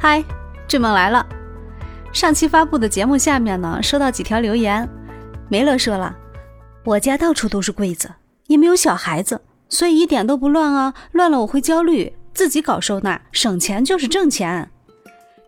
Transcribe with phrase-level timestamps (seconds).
[0.00, 0.24] 嗨，
[0.68, 1.26] 智梦来了！
[2.12, 4.88] 上期发布的节目下面呢，收到几条留言。
[5.48, 6.14] 梅乐说了，
[6.84, 8.08] 我家到处都是柜子，
[8.46, 10.94] 也没有小孩子，所以一点都不乱啊。
[11.10, 14.70] 乱了我会焦虑，自己搞收纳，省钱就是挣钱。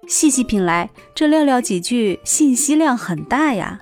[0.09, 3.79] 细细品来，这寥寥几句，信息量很大呀。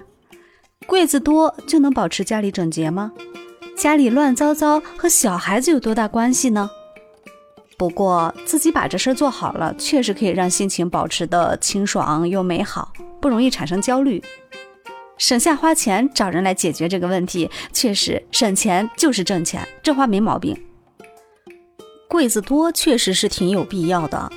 [0.87, 3.13] 柜子多就能保持家里整洁吗？
[3.75, 6.69] 家里乱糟糟和小孩子有多大关系呢？
[7.79, 14.21] 不过自己把这事做好了，确实可以让心情保持的清爽又美好，不容易产生焦虑。
[15.17, 20.61] 省下花钱找人来解决这个问题，确实省钱就是挣钱，这话没毛病。
[22.09, 24.29] 柜子多确实是挺有必要的，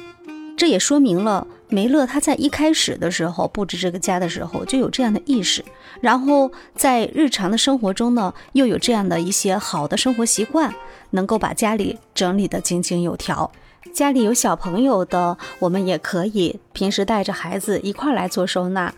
[0.55, 5.63] 这也说明了梅乐他在一开始的时候布置这个家的时候就有这样的意识，
[6.01, 10.73] 然后在日常的生活中呢又有这样的一些好的生活习惯。
[11.13, 13.51] 能够把家里整理得井井有条，
[13.93, 18.93] 家里有小朋友的，我们也可以平时带着孩子一块来做收纳，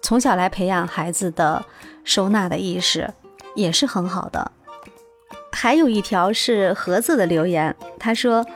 [0.00, 1.64] 从小来培养孩子的
[2.04, 3.12] 收纳的意识，
[3.56, 4.52] 也是很好的。
[5.50, 8.46] 还有一条是盒子的留言，他说：“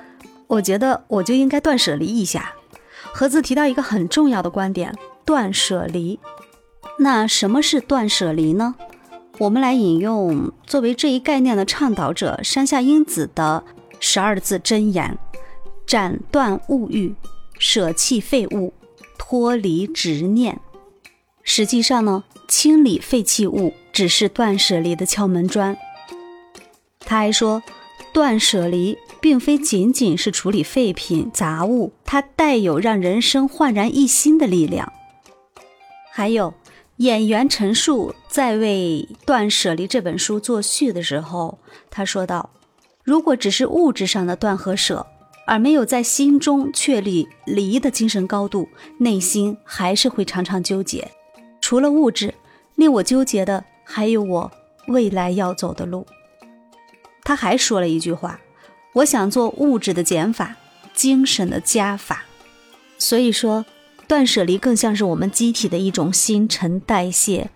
[0.47, 2.53] 我觉得我就应该断舍离一下。”
[3.17, 4.93] 盒子提到一个很重要的观点：
[5.25, 6.19] 断舍离。
[6.98, 8.75] 那什么是断舍离呢？
[9.39, 13.62] 我们来引用作为这一概念的倡导者山下英子的
[14.01, 15.17] 十二字真言：
[15.87, 17.15] 斩断物欲，
[17.56, 18.75] 舍弃废物，
[19.17, 20.61] 脱离执念。
[21.45, 25.77] 实际上呢，清理废弃物只是断舍离的敲门砖。
[26.99, 27.62] 他还说，
[28.15, 34.91] 断舍离并非仅仅是处理废品杂物，它带有让人生焕然一新的力量。
[36.11, 36.55] 还有。
[36.98, 41.59] 演员陈述在为《断舍离》这本书作序的时候，
[41.91, 42.51] 他说道
[43.03, 45.05] ：“如果只是物质上的断和舍，
[45.45, 48.69] 而没有在心中确立离的精神高度，
[48.99, 51.11] 内心还是会常常纠结。
[51.61, 52.33] 除了物质，
[52.77, 54.49] 令我纠结的还有我
[54.87, 56.06] 未来要走的路。”
[57.25, 58.39] 他还说了一句话
[58.95, 60.57] ：“我想做物质的减法，
[60.93, 62.25] 精神的加法。”
[62.99, 63.65] 所以说。
[64.07, 67.49] 断舍离更像是我们机体的一种新陈代谢，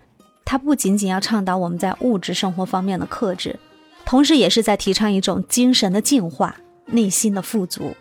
[0.46, 3.58] 它不仅仅要倡导我们在物质生活方面的克制，
[4.06, 6.56] 同时也是在提倡一种精神的净化、
[6.86, 7.94] 内心的富足。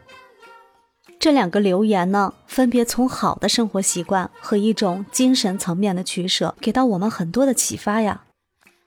[1.20, 8.24] 这两个留言呢，分别从好的生活习惯和一种精神层面的取舍，给到我们很多的启发呀。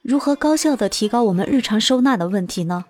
[0.01, 2.85] 如何高效的提高我们日常收纳的问题呢？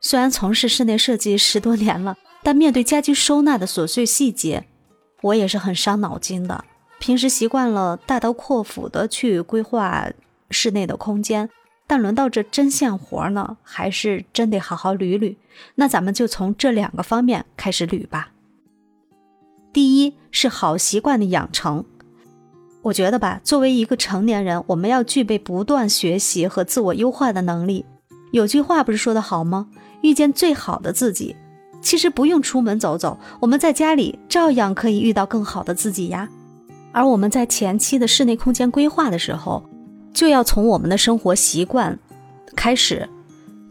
[0.00, 4.66] 虽然从事室内设计十多年了，但面对家居收纳的琐碎细节。
[5.22, 6.64] 我也是很伤脑筋的。
[6.98, 10.10] 平时习惯了大刀阔斧的去规划
[10.50, 11.48] 室内的空间，
[11.86, 15.36] 但轮到这针线活呢，还是真得好好捋捋。
[15.76, 18.32] 那咱们就从这两个方面开始捋吧。
[19.72, 21.84] 第一是好习惯的养成。
[22.86, 27.84] 我觉得吧，作为一个成年人，我们要具备不断学习和自我优化的能力。
[28.30, 29.66] 有句话不是说的好吗？
[30.02, 31.34] 遇见最好的自己。
[31.82, 36.28] 其实不用出门走走，我们在家里照样可以遇到更好的自己呀。
[36.92, 39.64] 而我们在前期的室内空间规划的时候，
[40.14, 41.98] 就要从我们的生活习惯
[42.54, 43.08] 开始，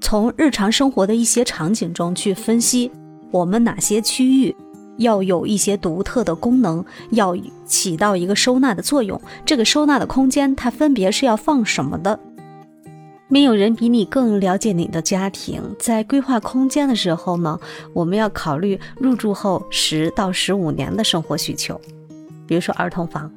[0.01, 2.91] 从日常生活的一些场景中去分析，
[3.31, 4.53] 我们哪些区域
[4.97, 7.35] 要有一些独特的功能，要
[7.65, 9.19] 起到一个收纳的作用。
[9.45, 12.19] 这个收纳的空间，它分别是要放什么的？
[13.27, 15.61] 没有人比你更了解你的家庭。
[15.79, 17.59] 在规划空间的时候呢，
[17.91, 21.81] 我们要考虑入住后十到十五年的生活需求。
[22.45, 23.31] 比如说儿童房，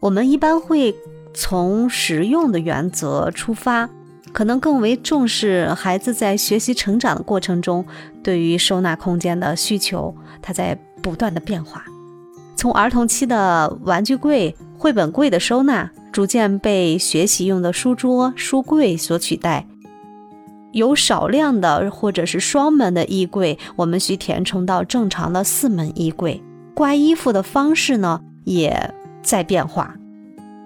[0.00, 0.92] 我们一般会
[1.32, 3.88] 从实用的原则出发，
[4.32, 7.86] 可能更为重视孩子在学习成长的过程中
[8.24, 10.12] 对于收纳空间的需求，
[10.42, 11.84] 它在不断的变化。
[12.56, 15.90] 从儿童期的玩具柜、绘本柜的收纳。
[16.12, 19.68] 逐渐被学习用的书桌、书柜所取代，
[20.72, 26.42] 有少量的或者是双门的衣柜，我们需填充到正常的四门衣柜。
[26.74, 28.92] 挂衣服的方式呢，也
[29.22, 29.94] 在变化。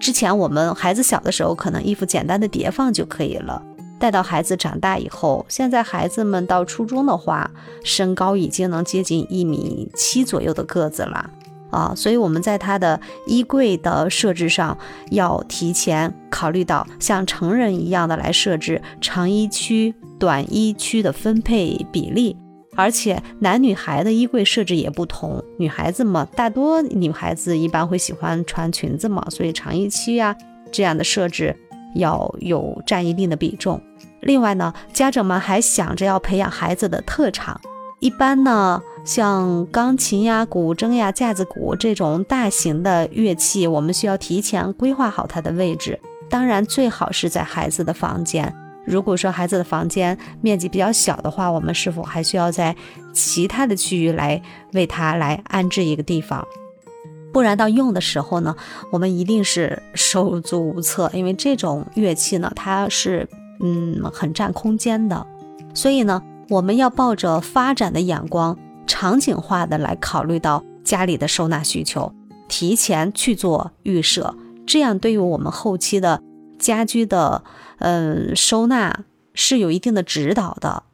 [0.00, 3.62] 之前我们孩子小的时候，可能衣服简单的叠放就可以了。
[4.04, 7.50] 带到孩子长大以后，现在孩子们到初中的话，
[7.82, 11.30] 身高已经能接近一米七左右的个子了。
[11.70, 14.76] 啊，所以我们在他的衣柜的设置上，
[15.10, 22.36] 要提前考虑到像成人一样的来设置长衣区、短衣区的分配比例，
[22.76, 25.42] 而且男女孩的衣柜设置也不同。
[25.58, 30.36] 女孩子嘛，大多女孩子一般会喜欢穿裙子嘛，所以长衣区呀
[30.70, 31.56] 这样的设置
[31.94, 33.80] 要有占一定的比重。
[34.20, 37.60] 另外呢，家长们还想着要培养孩子的特长，
[38.00, 38.80] 一般呢。
[39.04, 46.00] 像钢琴呀、古筝呀、架子鼓这种大型的乐器，我们需要提前规划好它的位置。
[46.30, 48.50] 当然，最好是在孩子的房间。
[48.86, 52.74] 如果说孩子的房间面积比较小的话，我们是否还需要在
[53.12, 54.40] 其他的区域来
[54.72, 56.42] 为他来安置一个地方？
[57.34, 58.54] 不然到用的时候呢，
[58.92, 63.28] 我们一定是手足无措，因为这种乐器呢，它是
[63.60, 65.26] 嗯很占空间的。
[65.74, 72.14] 所以呢，我们要抱着发展的眼光，场景化的来考虑到家里的收纳需求，
[72.48, 76.22] 提前去做预设，这样对于我们后期的
[76.58, 77.42] 家居的。
[77.80, 79.00] 嗯，收纳
[79.34, 80.84] 是有一定的指导的。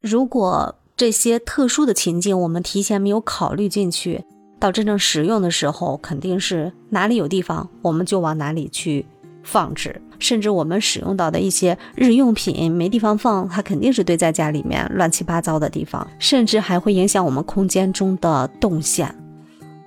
[0.00, 4.24] 如果这些特殊的情境我们提前没有考虑进去，
[4.64, 9.04] 到真正使用的时候，肯定是哪里有地方我们就往哪里去
[9.42, 10.00] 放置。
[10.18, 19.14] 甚至我们使用到的一些日用品没地方放，它肯定是堆在家里面乱七八糟的地方，甚至还会影响我们空间中的动线。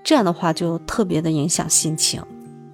[0.03, 2.21] 这样的话就特别的影响心情。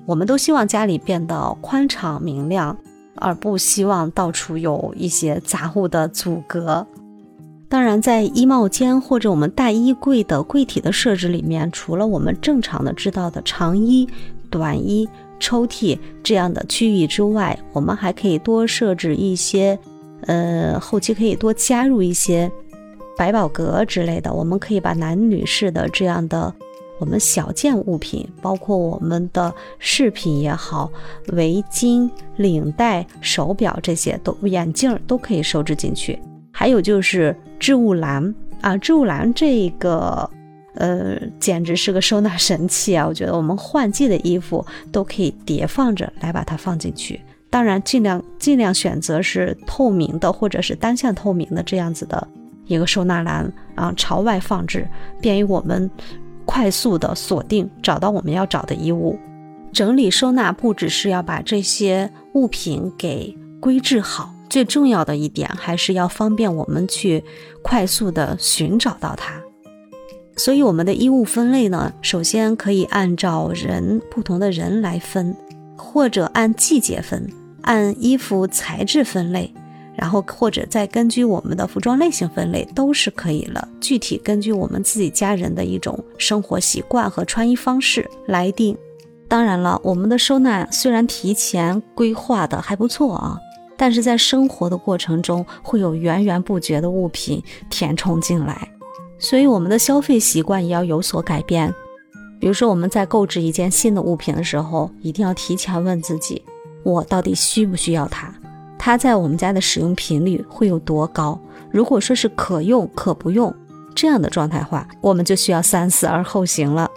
[0.05, 2.77] 我们都希望家里变得宽敞明亮。
[3.15, 6.85] 而不希望到处有一些杂物的阻隔。
[7.73, 14.07] 当然，在衣帽间或者我们大衣柜的柜体的设置里面，除了我们正常的知道的长衣、
[14.51, 15.09] 短衣、
[15.39, 19.79] 抽屉这样的区域之外，我们还可以多设置一些，
[20.27, 22.51] 呃，后期可以多加入一些
[23.17, 24.31] 百宝格之类的。
[24.31, 26.53] 我们可以把男女士的这样的。
[26.99, 30.91] 我们小件物品，包括我们的饰品也好，
[31.29, 36.19] 围巾、领带、手表这些，都眼镜都可以收置进去。
[36.63, 40.29] 还有就是置物篮啊，置物篮这个，
[40.75, 43.05] 呃，简直是个收纳神器啊！
[43.05, 47.19] 我觉得我们换季的衣服都可以叠放着来把它放进去。
[47.49, 52.25] 当然，尽量尽量选择是透明的或者是单向透明的这样子的
[52.67, 54.87] 一个收纳篮啊，朝外放置，
[55.19, 55.91] 便于我们。
[56.45, 59.19] 快速的锁定，找到我们要找的衣物，
[59.73, 67.23] 整理收纳不只是要把这些物品给归置好，最重要的一点还是要方便我们去
[67.63, 69.41] 快速的寻找到它。
[70.37, 75.35] 所以我们的衣物分类呢，首先可以按照人不同的人来分，
[75.75, 77.27] 或者按季节分，
[77.63, 79.51] 按衣服材质分类。
[79.95, 83.67] 然后或者再根据我们的服装类型分类都是可以了。
[83.81, 88.77] 具体根据我们自己家人的一种生活习惯和穿衣方式来定。
[89.27, 93.39] 当然了，我们的收纳虽然提前规划的还不错啊，
[93.77, 98.69] 但是在生活的过程中会有源源不绝的物品填充进来，
[99.17, 101.73] 所以我们的消费习惯也要有所改变。
[102.39, 106.43] 比如说我们在购置一件新的物品的时候，一定要提前问自己：
[106.83, 108.33] 我到底需不需要它？
[108.77, 111.39] 它在我们家的使用频率会有多高？
[111.71, 113.53] 如果说是可用可不用
[113.95, 116.91] 这样的状态话，我们就需要三思而后行了。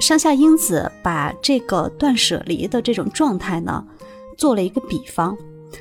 [0.00, 3.86] 上下英子把这个断舍离的这种状态呢，
[4.36, 5.36] 做了一个比方。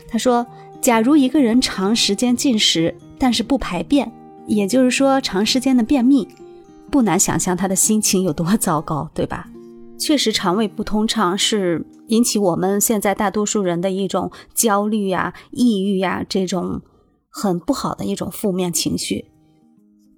[0.08, 0.46] 他说，
[0.82, 4.12] 假如一个人长时间进食，但是不排便，
[4.48, 6.28] 也就是说长时间的便秘，
[6.90, 9.48] 不难想象他的心情有多糟糕，对吧？
[10.00, 16.82] 确实，肠胃不通畅是引起我们现在大多数人的一种焦虑呀、抑郁呀这种
[17.30, 19.26] 很不好的一种负面情绪。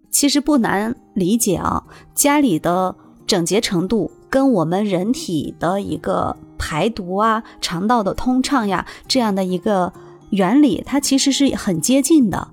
[0.10, 1.84] 其实不难理解啊，
[2.16, 2.96] 家里的
[3.28, 9.92] 整洁程度跟我们人体的一个排毒啊、肠道的通畅呀这样的一个
[10.30, 12.48] 原理，它其实是很接近的。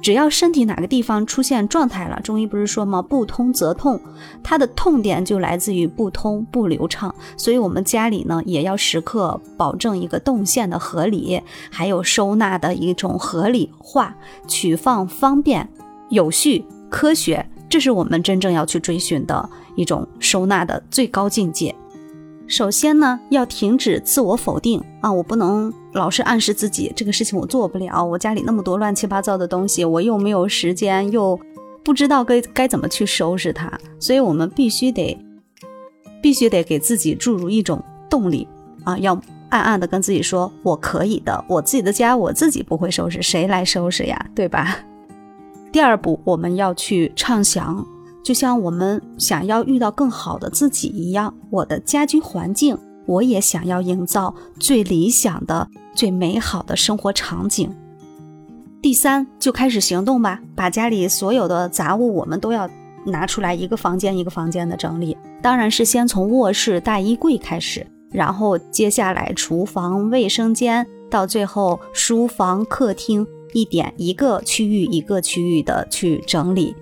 [0.00, 3.00] 只要身体哪个地方出现状态了，中医不是说吗？
[3.00, 4.00] 不通则痛，
[4.42, 7.14] 它的痛点就来自于不通不流畅。
[7.36, 14.12] 所以，我们家里呢，也要时刻保证一个动线的合理，还有收纳的一种合理化，
[14.48, 15.68] 取放方便、
[16.10, 21.72] 有序、科学，这是我们真正要去追寻的一种收纳的最高境界。
[22.46, 25.10] 首先呢，要停止自我否定啊！
[25.10, 28.04] 我不能老是暗示自己这个事情我做不了。
[28.04, 31.38] 我家里那么多乱七八糟的东西，我又没有时间，又
[31.82, 33.72] 不知道该该怎么去收拾它。
[33.98, 35.18] 所以，我们必须得，
[36.20, 38.46] 必须得给自己注入一种动力
[38.84, 38.98] 啊！
[38.98, 39.18] 要
[39.48, 44.26] 暗暗的跟自己说，我可以的，我自己的家我自己不会收拾，谁来收拾呀？
[44.34, 44.76] 对吧？
[45.70, 47.86] 第二步，我们要去畅想。
[48.22, 52.76] 就像我们想要遇到更好的自己一样，我的家居环境，
[53.06, 57.74] 我也想要营造最理想的、最美好的生活场景。
[58.80, 62.68] 第三，就开始行动吧，把家里所有的杂物，我们都要
[63.04, 65.16] 拿出来，一个房间一个房间的整理。
[65.40, 73.26] 当然是先从卧室大衣柜开始，然后接下来厨房、卫生间，到最后书房、客厅。
[73.54, 76.74] 一点一个区域一个区域的去整理。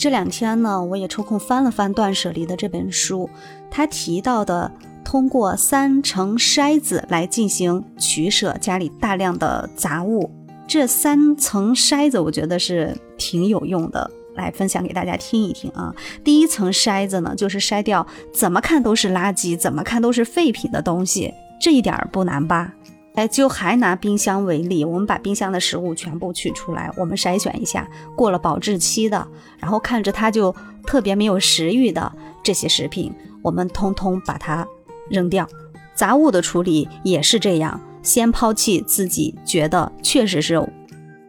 [0.00, 3.28] 这两天呢，我也抽空翻了翻《断舍离》的这本书，
[3.70, 4.72] 他提到的
[5.04, 10.30] 通过三层筛子来进行取舍家里大量的杂物，
[10.66, 14.10] 这三层筛子我觉得是挺有用的。
[14.36, 15.92] 来分享给大家听一听啊！
[16.24, 22.72] 第一层筛子呢，就是筛掉怎么看都是垃圾、怎么看都是废品的东西，这一点儿不难吧？
[23.14, 29.26] 哎，就还拿冰箱为例，我们把冰箱的食物全部取出来，我们筛选一下过了保质期的，
[29.58, 30.54] 然后看着它就
[30.86, 32.12] 特别没有食欲的
[32.42, 33.12] 这些食品，
[33.42, 34.66] 我们通通把它
[35.08, 35.48] 扔掉。
[35.94, 40.60] 杂物的处理也是这样，先抛弃自己觉得确实是。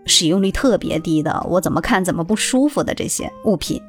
[0.07, 3.79] 使用率特别低的，我怎么看怎么不舒服的这些物品，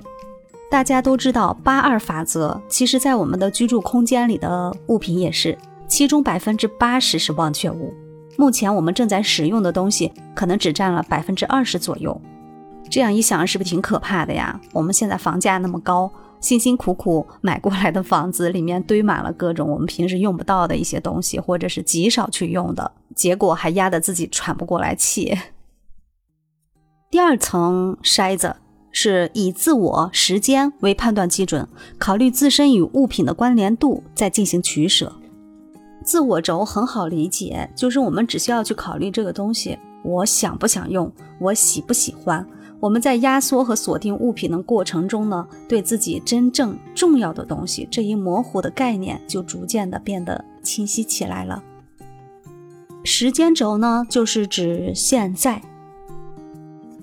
[0.70, 2.60] 大家都知道八二法则。
[2.68, 5.56] 其实，在我们的居住空间里的物品也是，
[5.92, 7.92] 其中百分之八十是忘却物。
[8.38, 12.18] 目前我们正在使用的东西，可能只占了百分之二十左右。
[12.88, 14.58] 这样一想，是不是挺可怕的呀？
[14.72, 25.36] 我们现在房价那么高，辛辛苦苦买过来的房子里面堆满了各种我们平时用不到的一些东西，或者是极少去用的，结果还压得自己喘不过来气。
[27.10, 28.56] 第二层筛子
[28.92, 31.68] 是以自我时间为判断基准，
[31.98, 35.12] 考虑自身与物品的关联度，再进行取舍。
[36.04, 42.46] 自我轴很好理解，就是我们只需要去考虑这个东西，我想不想用，我喜不喜欢。
[42.80, 51.62] 我们在压缩和锁定物品的过程中呢，对自己真正重要的东西这一模糊的概念就逐渐的变得清晰起来了。
[53.04, 55.62] 时间轴呢，就是指现在。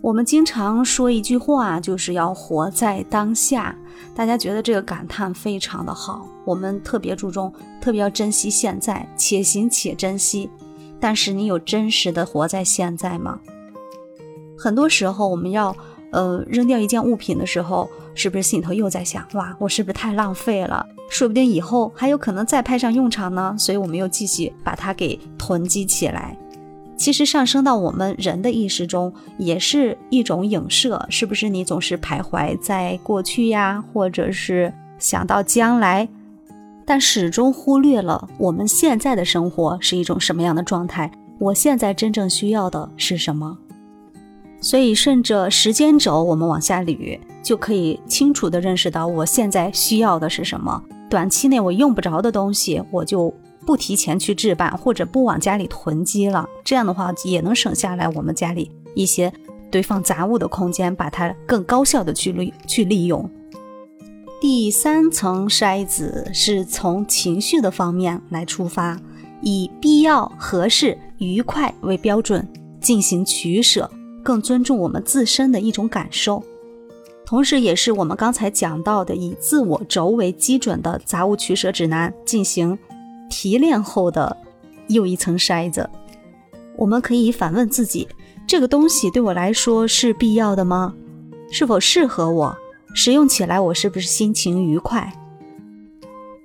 [0.02, 3.76] 我们经常说一句话，就是要活在当下。
[4.16, 6.26] 大家觉得这个感叹非常的好。
[6.46, 10.50] 我们特别注重，特别要珍惜现在，且行且珍惜。
[11.02, 13.40] 但是你有真实的活在现在吗？
[14.58, 15.76] 很多时候，我们要
[16.12, 20.86] 呃扔掉一件物品的时候，是不是心里头又在想，哇，我是不是太浪费了？
[21.10, 23.54] 说不定以后还有可能再派上用场呢。
[23.58, 26.38] 所以我们又继续把它给囤积起来。
[27.00, 31.48] 其实上升到我们人的意识中，也是一种影射，是不是？
[31.48, 36.10] 你总是徘徊在过去呀，或者是想到将来，
[36.86, 41.10] 但始终忽略了我们现在的生活是一种什么样的状态？
[41.40, 43.58] 我现在真正需要的是什么？
[44.60, 50.84] 所以顺着时间轴，我们往下捋，就可以清楚地认识到我现在需要的是什么。
[51.10, 53.34] 短期内我用不着的东西，我就。
[53.66, 59.32] 不提前去置办，或者不往家里囤积了，这样的话也能省下来我们家里一些
[59.70, 63.30] 堆放杂物的空间，把它更高效的去利去利用。
[64.42, 68.98] 第三层筛子是从情绪的方面来出发，
[69.42, 72.48] 以必要、合适、愉快为标准
[72.80, 73.92] 进行取舍，
[74.24, 76.42] 更尊重我们自身的一种感受，
[77.26, 82.80] 同时也是我们刚才讲到的以自我轴为基准的杂物取舍指南进行。
[83.30, 84.36] 提炼后的
[84.88, 85.90] 又一层筛子，
[86.76, 88.08] 我们可以反问自己：
[88.48, 90.94] 这个东西对我来说是必要的吗？
[91.52, 92.58] 是否适合我？
[92.96, 95.14] 使用起来我是不是心情愉快？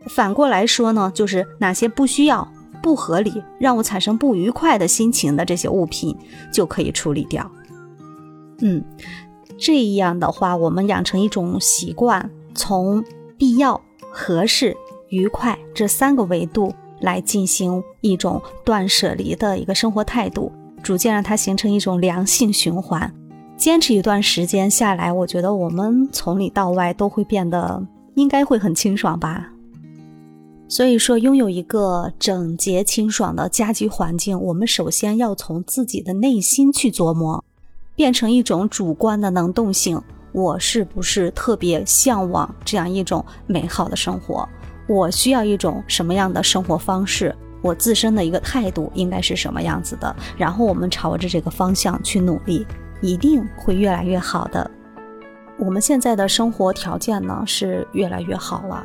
[0.07, 2.47] 反过来说呢，就是哪些不需要、
[2.83, 6.15] 不合理、让我产生不愉快的心情的这些物品
[6.53, 7.51] 就可以处理掉。
[8.61, 8.85] 嗯，
[9.59, 13.03] 这样的话，我们养成一种习惯，从
[13.39, 14.77] 必要、合适。
[15.15, 20.51] 愉快这三个维度来进行一种断舍离的一个生活态度，
[20.83, 23.13] 逐渐让它形成一种良性循环。
[23.57, 27.81] 坚持一段时间下来，我觉得我们从里到外都会变得
[28.17, 29.53] 应该会很清爽吧。
[30.67, 37.45] 所以说，拥有一个整洁清爽的家居环境，我们首先要从自己的内心去琢磨，
[37.95, 40.03] 变成一种主观的能动性。
[40.33, 44.49] 我是不是特别向往这样一种美好的生活？
[44.87, 47.35] 我需要一种什么样的生活方式？
[47.63, 50.15] 我自身的一个态度应该是什么样子的？
[50.37, 52.67] 然后我们朝着这个方向去努力，
[53.01, 54.71] 一定会越来越好的。
[55.59, 58.85] 我们现在的生活条件呢是越来越好了，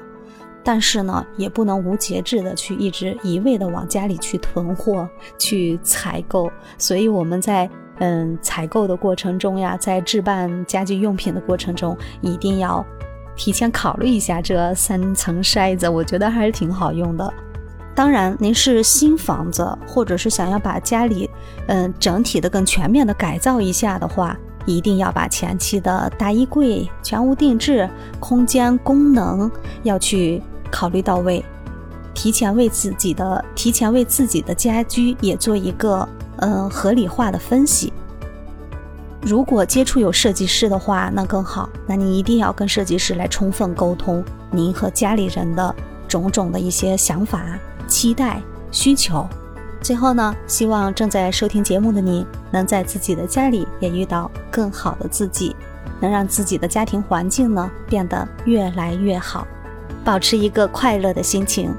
[0.64, 6.50] 但是呢也不能无节制的去一直一味的往家里去囤货、去采购。
[6.78, 12.86] 所以我们在嗯采购的过程中呀，在置办家居用品的过程中，一定要。
[13.40, 17.34] 提前考虑一下这三层筛子，我觉得还是挺好用的。
[17.96, 21.30] 当然，您是新房子，或者是想要把家里，
[21.68, 29.50] 嗯，整体的更全面的改造一下的话，一定要把前期的大衣柜全屋定制、空间功能
[29.84, 31.44] 要去考虑到位，
[32.14, 36.08] 提前为自己的提前为自己的家居也做一个
[36.40, 37.94] 嗯合理化的分析。
[39.22, 41.70] 如果接触有设计师的话，那更好。
[41.86, 45.76] 那你一定要跟设计师来充分沟通您和家里人的
[46.08, 49.28] 种种的一些想法、期待、需求。
[49.82, 55.56] 最后呢，希望正在收听节目的你，能在自己的家里也遇到更好的自己，
[56.00, 59.46] 能让自己的家庭环境呢变得越来越好，
[60.04, 61.74] 保持一个快乐的心情。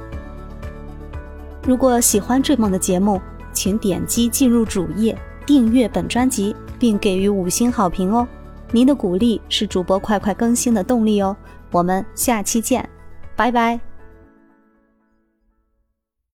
[1.67, 3.21] 如果喜欢追梦的节目，
[3.53, 5.17] 请点击进入主页
[5.47, 6.55] 订阅本专辑。
[6.81, 8.27] 并给予五星好评哦！
[8.73, 11.37] 您的鼓励是主播快快更新的动力哦。
[11.71, 12.89] 我们下期见，
[13.37, 13.90] 拜拜。